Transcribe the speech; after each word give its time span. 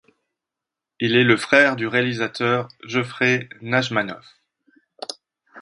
Il 0.99 1.15
est 1.15 1.23
le 1.23 1.37
frère 1.37 1.75
du 1.75 1.85
réalisateur 1.85 2.69
Jeffrey 2.83 3.47
Nachmanoff. 3.61 4.25